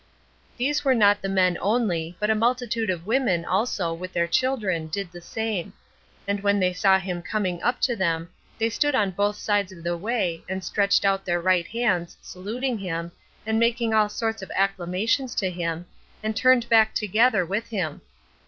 [0.57, 4.87] These were not the men only, but a multitude of women also with their children
[4.87, 5.73] did the same;
[6.27, 9.83] and when they saw him coming up to them, they stood on both sides of
[9.83, 13.11] the way, and stretched out their right hands, saluting him,
[13.45, 15.85] and making all sorts of acclamations to him,
[16.23, 18.01] and turned back together with him.